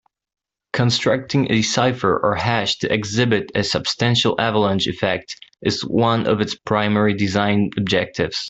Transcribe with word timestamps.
Constructing 0.73 1.51
a 1.51 1.61
cipher 1.61 2.19
or 2.23 2.33
hash 2.33 2.79
to 2.79 2.91
exhibit 2.91 3.51
a 3.53 3.61
substantial 3.63 4.33
avalanche 4.41 4.87
effect 4.87 5.35
is 5.61 5.85
one 5.85 6.25
of 6.25 6.41
its 6.41 6.55
primary 6.55 7.13
design 7.13 7.69
objectives. 7.77 8.39